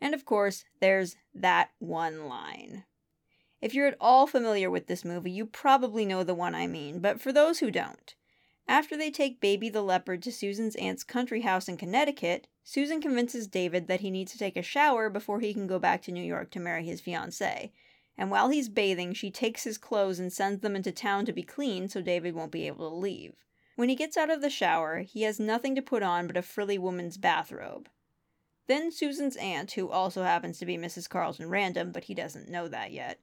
And 0.00 0.14
of 0.14 0.24
course, 0.24 0.64
there's 0.80 1.16
that 1.34 1.70
one 1.78 2.26
line. 2.26 2.84
If 3.60 3.74
you're 3.74 3.86
at 3.88 3.96
all 4.00 4.26
familiar 4.26 4.70
with 4.70 4.86
this 4.86 5.04
movie, 5.04 5.30
you 5.30 5.46
probably 5.46 6.06
know 6.06 6.24
the 6.24 6.34
one 6.34 6.54
I 6.54 6.66
mean, 6.66 7.00
but 7.00 7.20
for 7.20 7.32
those 7.32 7.58
who 7.58 7.70
don't, 7.70 8.14
after 8.66 8.96
they 8.96 9.10
take 9.10 9.40
Baby 9.40 9.68
the 9.68 9.82
leopard 9.82 10.22
to 10.22 10.32
Susan's 10.32 10.76
aunt's 10.76 11.04
country 11.04 11.42
house 11.42 11.68
in 11.68 11.76
Connecticut, 11.76 12.46
Susan 12.62 13.00
convinces 13.00 13.46
David 13.46 13.88
that 13.88 14.00
he 14.00 14.10
needs 14.10 14.32
to 14.32 14.38
take 14.38 14.56
a 14.56 14.62
shower 14.62 15.10
before 15.10 15.40
he 15.40 15.52
can 15.52 15.66
go 15.66 15.78
back 15.78 16.02
to 16.02 16.12
New 16.12 16.22
York 16.22 16.50
to 16.52 16.60
marry 16.60 16.84
his 16.84 17.02
fiancée. 17.02 17.72
And 18.16 18.30
while 18.30 18.48
he's 18.48 18.68
bathing, 18.68 19.12
she 19.12 19.30
takes 19.30 19.64
his 19.64 19.76
clothes 19.76 20.18
and 20.18 20.32
sends 20.32 20.60
them 20.60 20.76
into 20.76 20.92
town 20.92 21.26
to 21.26 21.32
be 21.32 21.42
cleaned 21.42 21.90
so 21.90 22.00
David 22.00 22.34
won't 22.34 22.52
be 22.52 22.66
able 22.66 22.88
to 22.88 22.96
leave. 22.96 23.34
When 23.76 23.88
he 23.88 23.96
gets 23.96 24.16
out 24.16 24.30
of 24.30 24.40
the 24.40 24.50
shower, 24.50 25.00
he 25.00 25.22
has 25.22 25.40
nothing 25.40 25.74
to 25.74 25.82
put 25.82 26.02
on 26.02 26.26
but 26.26 26.36
a 26.36 26.42
frilly 26.42 26.78
woman's 26.78 27.16
bathrobe. 27.16 27.88
Then 28.66 28.90
Susan's 28.90 29.36
aunt, 29.36 29.72
who 29.72 29.90
also 29.90 30.22
happens 30.22 30.58
to 30.58 30.66
be 30.66 30.78
Mrs. 30.78 31.08
Carlton 31.08 31.50
Random, 31.50 31.92
but 31.92 32.04
he 32.04 32.14
doesn't 32.14 32.48
know 32.48 32.68
that 32.68 32.92
yet, 32.92 33.20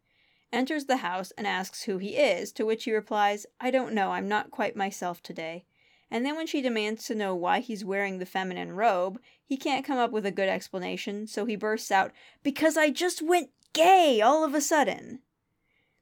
enters 0.51 0.85
the 0.85 0.97
house 0.97 1.31
and 1.37 1.47
asks 1.47 1.83
who 1.83 1.97
he 1.97 2.17
is, 2.17 2.51
to 2.53 2.65
which 2.65 2.83
he 2.83 2.93
replies, 2.93 3.45
I 3.59 3.71
don't 3.71 3.93
know, 3.93 4.11
I'm 4.11 4.27
not 4.27 4.51
quite 4.51 4.75
myself 4.75 5.21
today. 5.21 5.65
And 6.09 6.25
then 6.25 6.35
when 6.35 6.47
she 6.47 6.61
demands 6.61 7.05
to 7.05 7.15
know 7.15 7.33
why 7.33 7.61
he's 7.61 7.85
wearing 7.85 8.19
the 8.19 8.25
feminine 8.25 8.73
robe, 8.73 9.19
he 9.43 9.55
can't 9.55 9.85
come 9.85 9.97
up 9.97 10.11
with 10.11 10.25
a 10.25 10.31
good 10.31 10.49
explanation, 10.49 11.25
so 11.25 11.45
he 11.45 11.55
bursts 11.55 11.91
out, 11.91 12.11
Because 12.43 12.75
I 12.75 12.89
just 12.89 13.21
went 13.21 13.49
gay 13.73 14.19
all 14.21 14.43
of 14.43 14.53
a 14.53 14.61
sudden! 14.61 15.19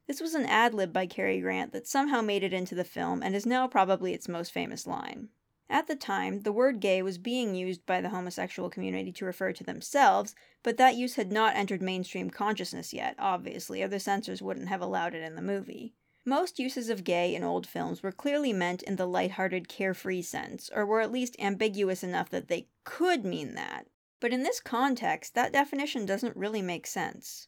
This 0.08 0.20
was 0.20 0.34
an 0.34 0.46
ad 0.46 0.74
lib 0.74 0.92
by 0.92 1.06
Cary 1.06 1.40
Grant 1.40 1.72
that 1.72 1.86
somehow 1.86 2.20
made 2.20 2.42
it 2.42 2.52
into 2.52 2.74
the 2.74 2.82
film 2.82 3.22
and 3.22 3.36
is 3.36 3.46
now 3.46 3.68
probably 3.68 4.12
its 4.12 4.28
most 4.28 4.50
famous 4.50 4.84
line. 4.84 5.28
At 5.72 5.86
the 5.86 5.94
time, 5.94 6.40
the 6.40 6.50
word 6.50 6.80
gay 6.80 7.00
was 7.00 7.16
being 7.16 7.54
used 7.54 7.86
by 7.86 8.00
the 8.00 8.08
homosexual 8.08 8.68
community 8.68 9.12
to 9.12 9.24
refer 9.24 9.52
to 9.52 9.62
themselves, 9.62 10.34
but 10.64 10.76
that 10.78 10.96
use 10.96 11.14
had 11.14 11.30
not 11.30 11.54
entered 11.54 11.80
mainstream 11.80 12.28
consciousness 12.28 12.92
yet, 12.92 13.14
obviously, 13.20 13.80
or 13.80 13.86
the 13.86 14.00
censors 14.00 14.42
wouldn't 14.42 14.68
have 14.68 14.80
allowed 14.80 15.14
it 15.14 15.22
in 15.22 15.36
the 15.36 15.42
movie. 15.42 15.94
Most 16.24 16.58
uses 16.58 16.90
of 16.90 17.04
gay 17.04 17.36
in 17.36 17.44
old 17.44 17.68
films 17.68 18.02
were 18.02 18.10
clearly 18.10 18.52
meant 18.52 18.82
in 18.82 18.96
the 18.96 19.06
lighthearted, 19.06 19.68
carefree 19.68 20.22
sense, 20.22 20.70
or 20.74 20.84
were 20.84 21.00
at 21.00 21.12
least 21.12 21.36
ambiguous 21.38 22.02
enough 22.02 22.28
that 22.30 22.48
they 22.48 22.66
could 22.82 23.24
mean 23.24 23.54
that. 23.54 23.86
But 24.18 24.32
in 24.32 24.42
this 24.42 24.58
context, 24.58 25.34
that 25.34 25.52
definition 25.52 26.04
doesn't 26.04 26.36
really 26.36 26.62
make 26.62 26.88
sense. 26.88 27.46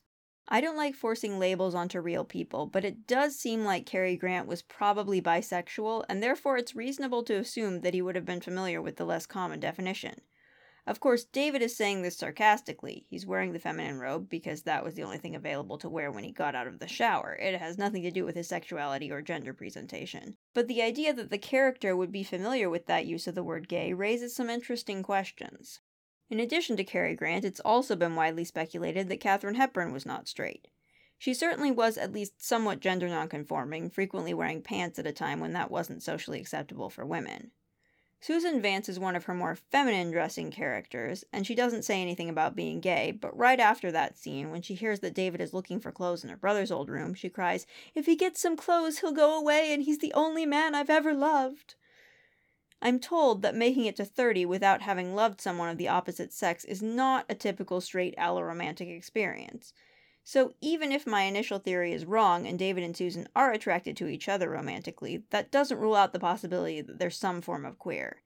I 0.48 0.60
don't 0.60 0.76
like 0.76 0.94
forcing 0.94 1.38
labels 1.38 1.74
onto 1.74 2.00
real 2.00 2.24
people, 2.24 2.66
but 2.66 2.84
it 2.84 3.06
does 3.06 3.36
seem 3.36 3.64
like 3.64 3.86
Cary 3.86 4.16
Grant 4.16 4.48
was 4.48 4.62
probably 4.62 5.22
bisexual, 5.22 6.04
and 6.08 6.22
therefore 6.22 6.56
it's 6.56 6.74
reasonable 6.74 7.22
to 7.24 7.36
assume 7.36 7.80
that 7.80 7.94
he 7.94 8.02
would 8.02 8.16
have 8.16 8.24
been 8.24 8.40
familiar 8.40 8.82
with 8.82 8.96
the 8.96 9.04
less 9.04 9.24
common 9.24 9.60
definition. 9.60 10.20
Of 10.84 10.98
course, 10.98 11.22
David 11.22 11.62
is 11.62 11.76
saying 11.76 12.02
this 12.02 12.16
sarcastically. 12.16 13.06
He's 13.08 13.24
wearing 13.24 13.52
the 13.52 13.60
feminine 13.60 14.00
robe 14.00 14.28
because 14.28 14.62
that 14.62 14.82
was 14.82 14.94
the 14.94 15.04
only 15.04 15.18
thing 15.18 15.36
available 15.36 15.78
to 15.78 15.88
wear 15.88 16.10
when 16.10 16.24
he 16.24 16.32
got 16.32 16.56
out 16.56 16.66
of 16.66 16.80
the 16.80 16.88
shower. 16.88 17.38
It 17.40 17.56
has 17.60 17.78
nothing 17.78 18.02
to 18.02 18.10
do 18.10 18.24
with 18.24 18.34
his 18.34 18.48
sexuality 18.48 19.12
or 19.12 19.22
gender 19.22 19.54
presentation. 19.54 20.36
But 20.54 20.66
the 20.66 20.82
idea 20.82 21.14
that 21.14 21.30
the 21.30 21.38
character 21.38 21.94
would 21.94 22.10
be 22.10 22.24
familiar 22.24 22.68
with 22.68 22.86
that 22.86 23.06
use 23.06 23.28
of 23.28 23.36
the 23.36 23.44
word 23.44 23.68
gay 23.68 23.92
raises 23.92 24.34
some 24.34 24.50
interesting 24.50 25.04
questions. 25.04 25.78
In 26.32 26.40
addition 26.40 26.78
to 26.78 26.82
Cary 26.84 27.14
Grant, 27.14 27.44
it's 27.44 27.60
also 27.60 27.94
been 27.94 28.14
widely 28.14 28.46
speculated 28.46 29.10
that 29.10 29.20
Katharine 29.20 29.56
Hepburn 29.56 29.92
was 29.92 30.06
not 30.06 30.26
straight. 30.26 30.68
She 31.18 31.34
certainly 31.34 31.70
was 31.70 31.98
at 31.98 32.14
least 32.14 32.42
somewhat 32.42 32.80
gender 32.80 33.06
nonconforming, 33.06 33.90
frequently 33.90 34.32
wearing 34.32 34.62
pants 34.62 34.98
at 34.98 35.06
a 35.06 35.12
time 35.12 35.40
when 35.40 35.52
that 35.52 35.70
wasn't 35.70 36.02
socially 36.02 36.40
acceptable 36.40 36.88
for 36.88 37.04
women. 37.04 37.50
Susan 38.18 38.62
Vance 38.62 38.88
is 38.88 38.98
one 38.98 39.14
of 39.14 39.24
her 39.24 39.34
more 39.34 39.54
feminine 39.54 40.10
dressing 40.10 40.50
characters, 40.50 41.22
and 41.34 41.46
she 41.46 41.54
doesn't 41.54 41.84
say 41.84 42.00
anything 42.00 42.30
about 42.30 42.56
being 42.56 42.80
gay, 42.80 43.10
but 43.10 43.36
right 43.36 43.60
after 43.60 43.92
that 43.92 44.16
scene, 44.16 44.50
when 44.50 44.62
she 44.62 44.72
hears 44.72 45.00
that 45.00 45.12
David 45.12 45.42
is 45.42 45.52
looking 45.52 45.80
for 45.80 45.92
clothes 45.92 46.24
in 46.24 46.30
her 46.30 46.36
brother's 46.38 46.72
old 46.72 46.88
room, 46.88 47.12
she 47.12 47.28
cries, 47.28 47.66
If 47.94 48.06
he 48.06 48.16
gets 48.16 48.40
some 48.40 48.56
clothes, 48.56 49.00
he'll 49.00 49.12
go 49.12 49.38
away, 49.38 49.70
and 49.70 49.82
he's 49.82 49.98
the 49.98 50.14
only 50.14 50.46
man 50.46 50.74
I've 50.74 50.88
ever 50.88 51.12
loved. 51.12 51.74
I'm 52.84 52.98
told 52.98 53.42
that 53.42 53.54
making 53.54 53.84
it 53.86 53.94
to 53.96 54.04
30 54.04 54.44
without 54.44 54.82
having 54.82 55.14
loved 55.14 55.40
someone 55.40 55.68
of 55.68 55.78
the 55.78 55.86
opposite 55.86 56.32
sex 56.32 56.64
is 56.64 56.82
not 56.82 57.24
a 57.28 57.34
typical 57.36 57.80
straight 57.80 58.16
alloromantic 58.18 58.88
experience. 58.88 59.72
So, 60.24 60.54
even 60.60 60.90
if 60.90 61.06
my 61.06 61.22
initial 61.22 61.60
theory 61.60 61.92
is 61.92 62.04
wrong 62.04 62.44
and 62.44 62.58
David 62.58 62.82
and 62.82 62.96
Susan 62.96 63.28
are 63.36 63.52
attracted 63.52 63.96
to 63.98 64.08
each 64.08 64.28
other 64.28 64.50
romantically, 64.50 65.22
that 65.30 65.52
doesn't 65.52 65.78
rule 65.78 65.94
out 65.94 66.12
the 66.12 66.18
possibility 66.18 66.80
that 66.80 66.98
there's 66.98 67.16
some 67.16 67.40
form 67.40 67.64
of 67.64 67.78
queer. 67.78 68.22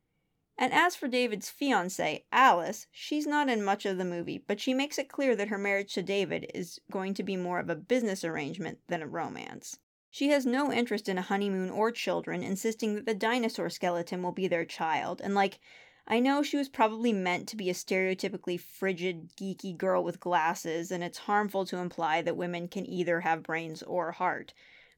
And 0.56 0.72
as 0.72 0.96
for 0.96 1.06
David's 1.06 1.52
fiancée, 1.52 2.24
Alice, 2.32 2.86
she's 2.90 3.26
not 3.26 3.50
in 3.50 3.62
much 3.62 3.84
of 3.84 3.98
the 3.98 4.06
movie, 4.06 4.38
but 4.38 4.58
she 4.58 4.72
makes 4.72 4.98
it 4.98 5.10
clear 5.10 5.36
that 5.36 5.48
her 5.48 5.58
marriage 5.58 5.92
to 5.94 6.02
David 6.02 6.50
is 6.54 6.80
going 6.90 7.12
to 7.14 7.22
be 7.22 7.36
more 7.36 7.58
of 7.58 7.68
a 7.68 7.76
business 7.76 8.24
arrangement 8.24 8.78
than 8.88 9.02
a 9.02 9.06
romance. 9.06 9.78
She 10.16 10.28
has 10.28 10.46
no 10.46 10.72
interest 10.72 11.10
in 11.10 11.18
a 11.18 11.20
honeymoon 11.28 11.68
or 11.68 11.90
children, 11.90 12.42
insisting 12.42 12.94
that 12.94 13.04
the 13.04 13.12
dinosaur 13.12 13.68
skeleton 13.68 14.22
will 14.22 14.32
be 14.32 14.48
their 14.48 14.64
child, 14.64 15.20
and 15.22 15.34
like, 15.34 15.60
I 16.06 16.20
know 16.20 16.42
she 16.42 16.56
was 16.56 16.70
probably 16.70 17.12
meant 17.12 17.46
to 17.50 17.56
be 17.56 17.68
a 17.68 17.74
stereotypically 17.74 18.58
frigid, 18.58 19.36
geeky 19.36 19.76
girl 19.76 20.02
with 20.02 20.18
glasses, 20.18 20.90
and 20.90 21.04
it's 21.04 21.18
harmful 21.18 21.66
to 21.66 21.76
imply 21.76 22.22
that 22.22 22.34
women 22.34 22.66
can 22.66 22.86
either 22.86 23.20
have 23.20 23.42
brains 23.42 23.82
or 23.82 24.12
heart. 24.12 24.54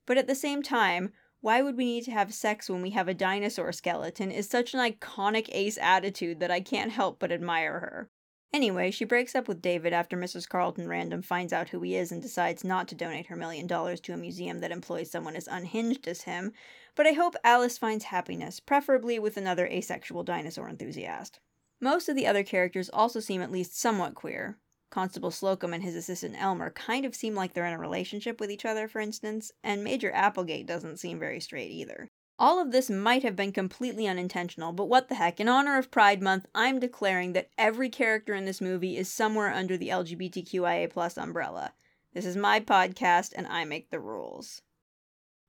But 0.07 0.19
at 0.19 0.29
the 0.29 0.37
same 0.37 0.63
time, 0.63 1.13
why 1.41 1.63
would 1.63 1.77
we 1.77 1.85
need 1.85 2.05
to 2.05 2.13
have 2.13 2.33
sex 2.33 2.71
when 2.71 2.81
we 2.81 2.91
have 2.91 3.09
a 3.09 3.13
dinosaur 3.13 3.73
skeleton 3.73 4.31
is 4.31 4.49
such 4.49 4.73
an 4.73 4.79
iconic 4.79 5.49
ace 5.51 5.79
attitude 5.79 6.39
that 6.39 6.53
I 6.53 6.61
can't 6.61 6.93
help 6.93 7.19
but 7.19 7.33
admire 7.33 7.81
her. 7.81 8.11
Anyway, 8.53 8.91
she 8.91 9.05
breaks 9.05 9.35
up 9.35 9.47
with 9.47 9.61
David 9.61 9.93
after 9.93 10.17
Mrs. 10.17 10.49
Carlton 10.49 10.89
Random 10.89 11.21
finds 11.21 11.53
out 11.53 11.69
who 11.69 11.83
he 11.83 11.95
is 11.95 12.11
and 12.11 12.23
decides 12.23 12.65
not 12.65 12.89
to 12.89 12.95
donate 12.95 13.27
her 13.27 13.37
million 13.37 13.67
dollars 13.67 14.01
to 14.01 14.15
a 14.15 14.17
museum 14.17 14.61
that 14.61 14.73
employs 14.73 15.11
someone 15.11 15.37
as 15.37 15.47
unhinged 15.47 16.09
as 16.09 16.23
him, 16.23 16.53
but 16.95 17.07
I 17.07 17.13
hope 17.13 17.35
Alice 17.45 17.77
finds 17.77 18.05
happiness, 18.07 18.59
preferably 18.59 19.19
with 19.19 19.37
another 19.37 19.67
asexual 19.67 20.23
dinosaur 20.23 20.69
enthusiast. 20.69 21.41
Most 21.81 22.09
of 22.09 22.17
the 22.17 22.27
other 22.27 22.43
characters 22.43 22.89
also 22.89 23.21
seem 23.21 23.43
at 23.43 23.53
least 23.53 23.79
somewhat 23.79 24.15
queer. 24.15 24.59
Constable 24.91 25.31
Slocum 25.31 25.75
and 25.75 25.83
his 25.83 25.95
assistant 25.95 26.35
Elmer 26.41 26.71
kind 26.71 27.05
of 27.05 27.15
seem 27.15 27.35
like 27.35 27.53
they're 27.53 27.67
in 27.67 27.75
a 27.75 27.79
relationship 27.79 28.41
with 28.41 28.51
each 28.51 28.65
other, 28.65 28.89
for 28.89 29.01
instance, 29.01 29.53
and 29.63 29.85
Major 29.85 30.11
Applegate 30.13 30.67
doesn't 30.67 30.97
seem 30.97 31.19
very 31.19 31.41
straight 31.41 31.71
either. 31.71 32.09
All 32.41 32.61
of 32.61 32.71
this 32.71 32.89
might 32.89 33.25
have 33.25 33.35
been 33.35 33.51
completely 33.51 34.07
unintentional, 34.07 34.71
but 34.71 34.85
what 34.85 35.09
the 35.09 35.17
heck, 35.17 35.41
in 35.41 35.49
honor 35.49 35.77
of 35.77 35.91
Pride 35.91 36.23
Month, 36.23 36.47
I'm 36.55 36.79
declaring 36.79 37.33
that 37.33 37.51
every 37.59 37.89
character 37.89 38.33
in 38.33 38.45
this 38.45 38.61
movie 38.61 38.97
is 38.97 39.11
somewhere 39.11 39.53
under 39.53 39.77
the 39.77 39.89
LGBTQIA 39.89 41.19
umbrella. 41.19 41.73
This 42.15 42.25
is 42.25 42.37
my 42.37 42.61
podcast, 42.61 43.33
and 43.35 43.49
I 43.49 43.65
make 43.65 43.91
the 43.91 43.99
rules. 43.99 44.63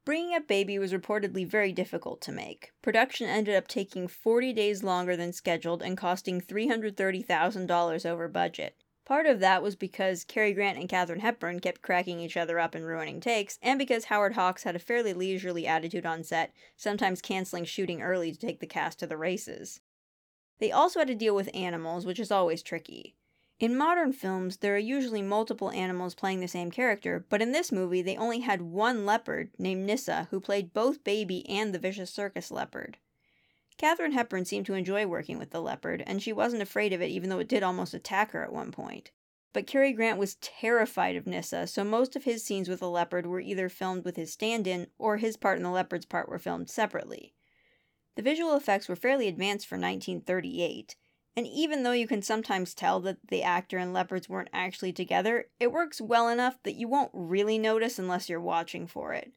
Bringing 0.03 0.33
Up 0.33 0.47
Baby 0.47 0.79
was 0.79 0.91
reportedly 0.91 1.45
very 1.45 1.71
difficult 1.71 2.21
to 2.21 2.31
make. 2.31 2.71
Production 2.81 3.27
ended 3.27 3.55
up 3.55 3.67
taking 3.67 4.07
40 4.07 4.51
days 4.53 4.83
longer 4.83 5.15
than 5.15 5.31
scheduled 5.31 5.83
and 5.83 5.95
costing 5.95 6.41
$330,000 6.41 8.05
over 8.07 8.27
budget. 8.27 8.75
Part 9.09 9.25
of 9.25 9.39
that 9.39 9.63
was 9.63 9.75
because 9.75 10.23
Cary 10.23 10.53
Grant 10.53 10.77
and 10.77 10.87
Katharine 10.87 11.21
Hepburn 11.21 11.61
kept 11.61 11.81
cracking 11.81 12.19
each 12.19 12.37
other 12.37 12.59
up 12.59 12.75
and 12.75 12.85
ruining 12.85 13.19
takes, 13.19 13.57
and 13.59 13.79
because 13.79 14.05
Howard 14.05 14.33
Hawks 14.33 14.61
had 14.61 14.75
a 14.75 14.79
fairly 14.79 15.13
leisurely 15.13 15.65
attitude 15.65 16.05
on 16.05 16.23
set, 16.23 16.53
sometimes 16.77 17.19
canceling 17.19 17.65
shooting 17.65 18.03
early 18.03 18.31
to 18.31 18.37
take 18.37 18.59
the 18.59 18.67
cast 18.67 18.99
to 18.99 19.07
the 19.07 19.17
races. 19.17 19.81
They 20.59 20.71
also 20.71 20.99
had 20.99 21.07
to 21.07 21.15
deal 21.15 21.33
with 21.33 21.49
animals, 21.55 22.05
which 22.05 22.19
is 22.19 22.29
always 22.29 22.61
tricky. 22.61 23.15
In 23.59 23.75
modern 23.75 24.13
films, 24.13 24.57
there 24.57 24.75
are 24.75 24.77
usually 24.77 25.23
multiple 25.23 25.71
animals 25.71 26.13
playing 26.13 26.41
the 26.41 26.47
same 26.47 26.69
character, 26.69 27.25
but 27.29 27.41
in 27.41 27.51
this 27.51 27.71
movie, 27.71 28.03
they 28.03 28.15
only 28.15 28.41
had 28.41 28.61
one 28.61 29.07
leopard 29.07 29.49
named 29.57 29.87
Nissa 29.87 30.27
who 30.29 30.39
played 30.39 30.71
both 30.71 31.03
Baby 31.03 31.49
and 31.49 31.73
the 31.73 31.79
vicious 31.79 32.11
circus 32.11 32.51
leopard. 32.51 32.97
Katharine 33.79 34.11
Hepburn 34.11 34.43
seemed 34.43 34.65
to 34.65 34.73
enjoy 34.73 35.07
working 35.07 35.39
with 35.39 35.51
the 35.51 35.61
leopard, 35.61 36.03
and 36.05 36.21
she 36.21 36.33
wasn't 36.33 36.61
afraid 36.61 36.91
of 36.91 37.01
it 37.01 37.11
even 37.11 37.29
though 37.29 37.39
it 37.39 37.47
did 37.47 37.63
almost 37.63 37.93
attack 37.93 38.31
her 38.31 38.43
at 38.43 38.51
one 38.51 38.73
point. 38.73 39.11
But 39.53 39.67
Cary 39.67 39.93
Grant 39.93 40.19
was 40.19 40.35
terrified 40.35 41.15
of 41.15 41.25
Nissa, 41.25 41.65
so 41.65 41.85
most 41.85 42.17
of 42.17 42.25
his 42.25 42.43
scenes 42.43 42.67
with 42.67 42.81
the 42.81 42.89
leopard 42.89 43.25
were 43.25 43.39
either 43.39 43.69
filmed 43.69 44.03
with 44.03 44.17
his 44.17 44.33
stand 44.33 44.67
in 44.67 44.87
or 44.97 45.15
his 45.15 45.37
part 45.37 45.55
and 45.55 45.65
the 45.65 45.69
leopard's 45.69 46.05
part 46.05 46.27
were 46.27 46.37
filmed 46.37 46.69
separately. 46.69 47.33
The 48.15 48.21
visual 48.21 48.53
effects 48.57 48.89
were 48.89 48.97
fairly 48.97 49.29
advanced 49.29 49.65
for 49.65 49.75
1938, 49.75 50.97
and 51.37 51.47
even 51.47 51.83
though 51.83 51.93
you 51.93 52.05
can 52.05 52.21
sometimes 52.21 52.73
tell 52.73 52.99
that 52.99 53.29
the 53.29 53.43
actor 53.43 53.77
and 53.77 53.93
leopards 53.93 54.27
weren't 54.27 54.49
actually 54.51 54.91
together, 54.91 55.45
it 55.57 55.71
works 55.71 56.01
well 56.01 56.27
enough 56.27 56.61
that 56.63 56.75
you 56.75 56.89
won't 56.89 57.11
really 57.13 57.57
notice 57.57 57.97
unless 57.97 58.27
you're 58.27 58.41
watching 58.41 58.87
for 58.87 59.13
it. 59.13 59.31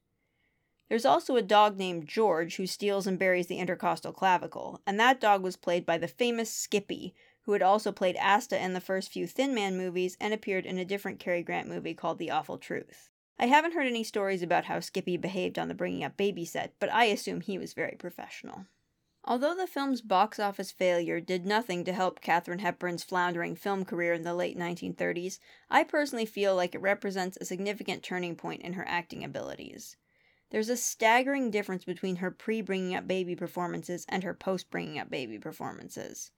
There's 0.92 1.06
also 1.06 1.36
a 1.36 1.42
dog 1.42 1.78
named 1.78 2.06
George 2.06 2.56
who 2.56 2.66
steals 2.66 3.06
and 3.06 3.18
buries 3.18 3.46
the 3.46 3.58
intercostal 3.58 4.12
clavicle, 4.12 4.82
and 4.86 5.00
that 5.00 5.22
dog 5.22 5.42
was 5.42 5.56
played 5.56 5.86
by 5.86 5.96
the 5.96 6.06
famous 6.06 6.52
Skippy, 6.52 7.14
who 7.44 7.52
had 7.52 7.62
also 7.62 7.92
played 7.92 8.18
Asta 8.18 8.62
in 8.62 8.74
the 8.74 8.78
first 8.78 9.10
few 9.10 9.26
Thin 9.26 9.54
Man 9.54 9.78
movies 9.78 10.18
and 10.20 10.34
appeared 10.34 10.66
in 10.66 10.76
a 10.76 10.84
different 10.84 11.18
Cary 11.18 11.42
Grant 11.42 11.66
movie 11.66 11.94
called 11.94 12.18
The 12.18 12.30
Awful 12.30 12.58
Truth. 12.58 13.08
I 13.38 13.46
haven't 13.46 13.72
heard 13.72 13.86
any 13.86 14.04
stories 14.04 14.42
about 14.42 14.66
how 14.66 14.80
Skippy 14.80 15.16
behaved 15.16 15.58
on 15.58 15.68
the 15.68 15.74
Bringing 15.74 16.04
Up 16.04 16.18
Baby 16.18 16.44
set, 16.44 16.74
but 16.78 16.92
I 16.92 17.04
assume 17.04 17.40
he 17.40 17.56
was 17.56 17.72
very 17.72 17.96
professional. 17.98 18.66
Although 19.24 19.54
the 19.54 19.66
film's 19.66 20.02
box 20.02 20.38
office 20.38 20.72
failure 20.72 21.20
did 21.20 21.46
nothing 21.46 21.84
to 21.84 21.94
help 21.94 22.20
Katharine 22.20 22.58
Hepburn's 22.58 23.02
floundering 23.02 23.56
film 23.56 23.86
career 23.86 24.12
in 24.12 24.24
the 24.24 24.34
late 24.34 24.58
1930s, 24.58 25.38
I 25.70 25.84
personally 25.84 26.26
feel 26.26 26.54
like 26.54 26.74
it 26.74 26.82
represents 26.82 27.38
a 27.40 27.46
significant 27.46 28.02
turning 28.02 28.36
point 28.36 28.60
in 28.60 28.74
her 28.74 28.84
acting 28.86 29.24
abilities. 29.24 29.96
There's 30.52 30.68
a 30.68 30.76
staggering 30.76 31.50
difference 31.50 31.86
between 31.86 32.16
her 32.16 32.30
pre 32.30 32.60
bringing 32.60 32.94
up 32.94 33.08
baby 33.08 33.34
performances 33.34 34.04
and 34.06 34.22
her 34.22 34.34
post 34.34 34.70
bringing 34.70 34.98
up 34.98 35.08
baby 35.08 35.38
performances. 35.38 36.30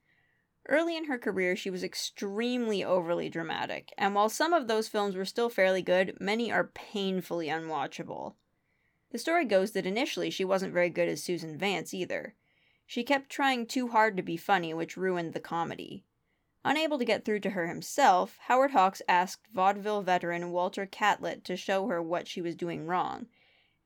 Early 0.69 0.97
in 0.97 1.07
her 1.07 1.19
career, 1.19 1.57
she 1.57 1.69
was 1.69 1.83
extremely 1.83 2.85
overly 2.85 3.29
dramatic, 3.29 3.93
and 3.99 4.15
while 4.15 4.29
some 4.29 4.53
of 4.53 4.69
those 4.69 4.87
films 4.87 5.17
were 5.17 5.25
still 5.25 5.49
fairly 5.49 5.83
good, 5.83 6.17
many 6.21 6.53
are 6.53 6.71
painfully 6.75 7.49
unwatchable. 7.49 8.35
The 9.11 9.19
story 9.19 9.45
goes 9.47 9.73
that 9.73 9.85
initially 9.85 10.31
she 10.31 10.45
wasn't 10.45 10.73
very 10.73 10.91
good 10.91 11.09
as 11.09 11.21
Susan 11.21 11.59
Vance 11.59 11.93
either. 11.93 12.37
She 12.87 13.03
kept 13.03 13.31
trying 13.31 13.67
too 13.67 13.89
hard 13.89 14.17
to 14.17 14.23
be 14.23 14.37
funny, 14.37 14.73
which 14.73 14.97
ruined 14.97 15.33
the 15.33 15.41
comedy. 15.41 16.05
Unable 16.65 16.99
to 16.99 17.05
get 17.05 17.25
through 17.25 17.41
to 17.41 17.51
her 17.51 17.67
himself, 17.67 18.39
Howard 18.43 18.71
Hawks 18.71 19.03
asked 19.09 19.49
vaudeville 19.53 20.03
veteran 20.03 20.53
Walter 20.53 20.87
Catlett 20.87 21.45
to 21.47 21.57
show 21.57 21.89
her 21.89 22.01
what 22.01 22.29
she 22.29 22.41
was 22.41 22.55
doing 22.55 22.87
wrong, 22.87 23.27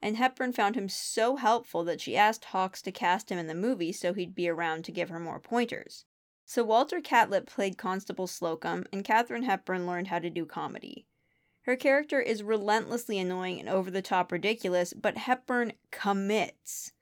and 0.00 0.16
Hepburn 0.16 0.52
found 0.52 0.76
him 0.76 0.88
so 0.88 1.36
helpful 1.36 1.84
that 1.84 2.00
she 2.00 2.16
asked 2.16 2.46
Hawks 2.46 2.80
to 2.82 2.92
cast 2.92 3.30
him 3.30 3.38
in 3.38 3.46
the 3.46 3.54
movie 3.54 3.92
so 3.92 4.12
he'd 4.14 4.34
be 4.34 4.48
around 4.48 4.84
to 4.84 4.92
give 4.92 5.08
her 5.08 5.18
more 5.18 5.40
pointers. 5.40 6.04
So 6.44 6.64
Walter 6.64 7.00
Catlett 7.00 7.46
played 7.46 7.76
Constable 7.76 8.26
Slocum, 8.26 8.86
and 8.92 9.04
Katharine 9.04 9.42
Hepburn 9.42 9.86
learned 9.86 10.08
how 10.08 10.18
to 10.18 10.30
do 10.30 10.46
comedy. 10.46 11.06
Her 11.62 11.76
character 11.76 12.20
is 12.20 12.42
relentlessly 12.42 13.18
annoying 13.18 13.60
and 13.60 13.68
over 13.68 13.90
the 13.90 14.00
top 14.00 14.32
ridiculous, 14.32 14.94
but 14.94 15.18
Hepburn 15.18 15.74
commits. 15.90 16.92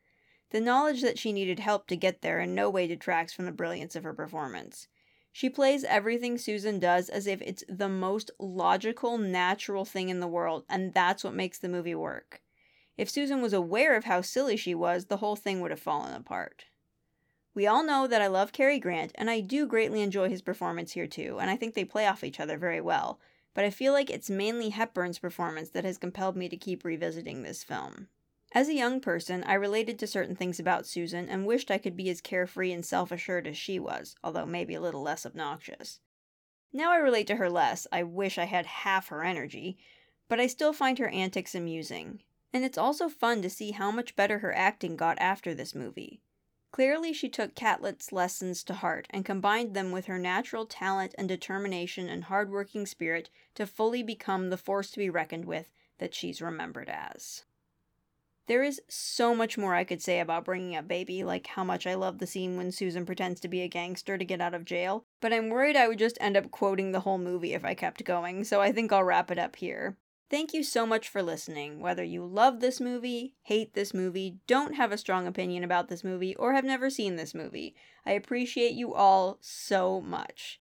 The 0.50 0.60
knowledge 0.60 1.02
that 1.02 1.18
she 1.18 1.32
needed 1.32 1.60
help 1.60 1.86
to 1.88 1.96
get 1.96 2.22
there 2.22 2.40
in 2.40 2.54
no 2.54 2.70
way 2.70 2.86
detracts 2.86 3.32
from 3.32 3.44
the 3.44 3.52
brilliance 3.52 3.94
of 3.94 4.02
her 4.04 4.14
performance. 4.14 4.88
She 5.30 5.50
plays 5.50 5.84
everything 5.84 6.38
Susan 6.38 6.80
does 6.80 7.08
as 7.08 7.26
if 7.26 7.42
it's 7.42 7.62
the 7.68 7.88
most 7.88 8.30
logical, 8.40 9.18
natural 9.18 9.84
thing 9.84 10.08
in 10.08 10.18
the 10.18 10.26
world, 10.26 10.64
and 10.68 10.94
that's 10.94 11.22
what 11.22 11.34
makes 11.34 11.58
the 11.58 11.68
movie 11.68 11.94
work. 11.94 12.42
If 12.96 13.10
Susan 13.10 13.42
was 13.42 13.52
aware 13.52 13.94
of 13.94 14.04
how 14.04 14.22
silly 14.22 14.56
she 14.56 14.74
was, 14.74 15.06
the 15.06 15.18
whole 15.18 15.36
thing 15.36 15.60
would 15.60 15.70
have 15.70 15.80
fallen 15.80 16.14
apart. 16.14 16.64
We 17.54 17.66
all 17.66 17.82
know 17.82 18.06
that 18.06 18.22
I 18.22 18.26
love 18.26 18.52
Cary 18.52 18.78
Grant, 18.78 19.12
and 19.14 19.30
I 19.30 19.40
do 19.40 19.66
greatly 19.66 20.02
enjoy 20.02 20.28
his 20.28 20.42
performance 20.42 20.92
here 20.92 21.06
too, 21.06 21.38
and 21.40 21.50
I 21.50 21.56
think 21.56 21.74
they 21.74 21.84
play 21.84 22.06
off 22.06 22.24
each 22.24 22.40
other 22.40 22.58
very 22.58 22.80
well, 22.80 23.18
but 23.54 23.64
I 23.64 23.70
feel 23.70 23.92
like 23.94 24.10
it's 24.10 24.28
mainly 24.28 24.70
Hepburn's 24.70 25.18
performance 25.18 25.70
that 25.70 25.84
has 25.84 25.96
compelled 25.96 26.36
me 26.36 26.48
to 26.48 26.56
keep 26.56 26.84
revisiting 26.84 27.42
this 27.42 27.64
film. 27.64 28.08
As 28.52 28.68
a 28.68 28.74
young 28.74 29.00
person, 29.00 29.42
I 29.44 29.54
related 29.54 29.98
to 29.98 30.06
certain 30.06 30.36
things 30.36 30.60
about 30.60 30.86
Susan 30.86 31.28
and 31.28 31.46
wished 31.46 31.70
I 31.70 31.78
could 31.78 31.96
be 31.96 32.08
as 32.10 32.20
carefree 32.20 32.72
and 32.72 32.84
self 32.84 33.10
assured 33.10 33.46
as 33.46 33.56
she 33.56 33.78
was, 33.78 34.16
although 34.22 34.46
maybe 34.46 34.74
a 34.74 34.80
little 34.80 35.02
less 35.02 35.26
obnoxious. 35.26 36.00
Now 36.72 36.92
I 36.92 36.96
relate 36.96 37.26
to 37.28 37.36
her 37.36 37.50
less, 37.50 37.86
I 37.90 38.02
wish 38.02 38.38
I 38.38 38.44
had 38.44 38.66
half 38.66 39.08
her 39.08 39.24
energy, 39.24 39.78
but 40.28 40.40
I 40.40 40.46
still 40.46 40.72
find 40.72 40.98
her 40.98 41.08
antics 41.08 41.54
amusing. 41.54 42.22
And 42.52 42.64
it's 42.64 42.78
also 42.78 43.08
fun 43.08 43.42
to 43.42 43.50
see 43.50 43.72
how 43.72 43.90
much 43.90 44.16
better 44.16 44.38
her 44.38 44.54
acting 44.54 44.96
got 44.96 45.18
after 45.18 45.54
this 45.54 45.74
movie. 45.74 46.20
Clearly, 46.72 47.12
she 47.12 47.28
took 47.28 47.54
Catlett's 47.54 48.12
lessons 48.12 48.62
to 48.64 48.74
heart 48.74 49.06
and 49.10 49.24
combined 49.24 49.74
them 49.74 49.92
with 49.92 50.06
her 50.06 50.18
natural 50.18 50.66
talent 50.66 51.14
and 51.16 51.28
determination 51.28 52.08
and 52.08 52.24
hardworking 52.24 52.84
spirit 52.84 53.30
to 53.54 53.66
fully 53.66 54.02
become 54.02 54.50
the 54.50 54.58
force 54.58 54.90
to 54.90 54.98
be 54.98 55.08
reckoned 55.08 55.46
with 55.46 55.72
that 55.98 56.14
she's 56.14 56.42
remembered 56.42 56.90
as. 56.90 57.44
There 58.46 58.62
is 58.62 58.80
so 58.88 59.34
much 59.34 59.58
more 59.58 59.74
I 59.74 59.84
could 59.84 60.00
say 60.00 60.20
about 60.20 60.44
bringing 60.44 60.76
up 60.76 60.86
Baby, 60.86 61.24
like 61.24 61.48
how 61.48 61.64
much 61.64 61.86
I 61.86 61.94
love 61.94 62.18
the 62.18 62.28
scene 62.28 62.56
when 62.56 62.70
Susan 62.70 63.04
pretends 63.04 63.40
to 63.40 63.48
be 63.48 63.62
a 63.62 63.68
gangster 63.68 64.16
to 64.16 64.24
get 64.24 64.40
out 64.40 64.54
of 64.54 64.64
jail, 64.64 65.04
but 65.20 65.32
I'm 65.32 65.48
worried 65.48 65.76
I 65.76 65.88
would 65.88 65.98
just 65.98 66.18
end 66.20 66.36
up 66.36 66.52
quoting 66.52 66.92
the 66.92 67.00
whole 67.00 67.18
movie 67.18 67.54
if 67.54 67.64
I 67.64 67.74
kept 67.74 68.04
going, 68.04 68.44
so 68.44 68.60
I 68.60 68.70
think 68.70 68.92
I'll 68.92 69.02
wrap 69.02 69.32
it 69.32 69.38
up 69.38 69.56
here. 69.56 69.96
Thank 70.28 70.52
you 70.52 70.64
so 70.64 70.86
much 70.86 71.08
for 71.08 71.22
listening. 71.22 71.78
Whether 71.78 72.02
you 72.02 72.24
love 72.26 72.58
this 72.58 72.80
movie, 72.80 73.36
hate 73.42 73.74
this 73.74 73.94
movie, 73.94 74.38
don't 74.48 74.74
have 74.74 74.90
a 74.90 74.98
strong 74.98 75.24
opinion 75.26 75.62
about 75.62 75.88
this 75.88 76.02
movie, 76.02 76.34
or 76.34 76.52
have 76.52 76.64
never 76.64 76.90
seen 76.90 77.14
this 77.14 77.32
movie, 77.32 77.76
I 78.04 78.12
appreciate 78.12 78.72
you 78.72 78.92
all 78.92 79.38
so 79.40 80.00
much. 80.00 80.60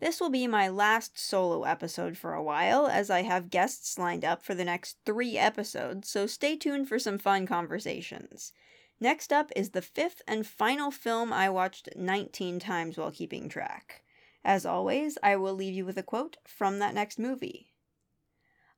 This 0.00 0.20
will 0.20 0.30
be 0.30 0.48
my 0.48 0.68
last 0.68 1.16
solo 1.16 1.62
episode 1.62 2.18
for 2.18 2.34
a 2.34 2.42
while, 2.42 2.88
as 2.88 3.08
I 3.08 3.22
have 3.22 3.50
guests 3.50 3.98
lined 3.98 4.24
up 4.24 4.42
for 4.42 4.54
the 4.54 4.64
next 4.64 4.98
three 5.06 5.38
episodes, 5.38 6.08
so 6.08 6.26
stay 6.26 6.56
tuned 6.56 6.88
for 6.88 6.98
some 6.98 7.18
fun 7.18 7.46
conversations. 7.46 8.52
Next 8.98 9.32
up 9.32 9.52
is 9.54 9.70
the 9.70 9.82
fifth 9.82 10.22
and 10.26 10.44
final 10.44 10.90
film 10.90 11.32
I 11.32 11.50
watched 11.50 11.88
19 11.94 12.58
times 12.58 12.96
while 12.96 13.12
keeping 13.12 13.48
track. 13.48 14.02
As 14.44 14.66
always, 14.66 15.18
I 15.22 15.36
will 15.36 15.54
leave 15.54 15.74
you 15.74 15.84
with 15.84 15.98
a 15.98 16.02
quote 16.02 16.36
from 16.44 16.80
that 16.80 16.94
next 16.94 17.18
movie. 17.18 17.68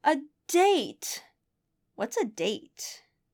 A 0.02 0.19
date! 0.49 1.25
What's 1.95 2.16
a 2.16 2.25
date? 2.25 3.04